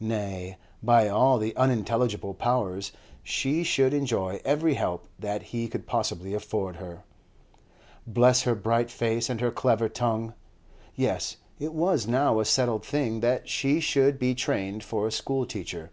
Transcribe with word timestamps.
Nay, 0.00 0.58
by 0.82 1.06
all 1.08 1.38
the 1.38 1.54
unintelligible 1.54 2.34
Powers, 2.34 2.90
she 3.22 3.62
should 3.62 3.94
enjoy 3.94 4.40
every 4.44 4.74
help 4.74 5.06
that 5.16 5.44
he 5.54 5.68
could 5.68 5.86
possibly 5.86 6.34
afford 6.34 6.74
her. 6.78 7.04
Bless 8.04 8.42
her 8.42 8.56
bright 8.56 8.90
face 8.90 9.30
and 9.30 9.40
her 9.40 9.52
clever 9.52 9.88
tongue! 9.88 10.34
Yes, 10.96 11.36
it 11.60 11.72
was 11.72 12.08
now 12.08 12.40
a 12.40 12.44
settled 12.44 12.84
thing 12.84 13.20
that 13.20 13.48
she 13.48 13.78
should 13.78 14.18
be 14.18 14.34
trained 14.34 14.82
for 14.82 15.06
a 15.06 15.12
schoolteacher. 15.12 15.92